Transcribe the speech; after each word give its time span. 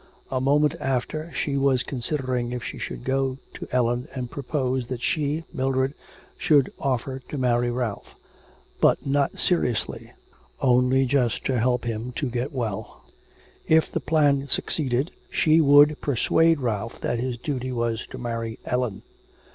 A 0.31 0.41
moment 0.41 0.73
after 0.79 1.31
she 1.31 1.55
was 1.57 1.83
considering 1.83 2.53
if 2.53 2.63
she 2.63 2.79
should 2.79 3.03
go 3.03 3.37
to 3.53 3.67
Ellen 3.71 4.07
and 4.15 4.31
propose 4.31 4.87
that 4.87 4.99
she, 5.03 5.43
Mildred, 5.53 5.93
should 6.39 6.73
offer 6.79 7.19
to 7.29 7.37
marry 7.37 7.69
Ralph, 7.69 8.15
but 8.79 9.05
not 9.05 9.37
seriously, 9.37 10.11
only 10.59 11.05
just 11.05 11.45
to 11.45 11.59
help 11.59 11.85
him 11.85 12.13
to 12.13 12.31
get 12.31 12.51
well. 12.51 13.03
If 13.67 13.91
the 13.91 13.99
plan 13.99 14.47
succeeded 14.47 15.11
she 15.29 15.61
would 15.61 16.01
persuade 16.01 16.61
Ralph 16.61 16.99
that 17.01 17.19
his 17.19 17.37
duty 17.37 17.71
was 17.71 18.07
to 18.07 18.17
marry 18.17 18.57
Ellen. 18.65 19.03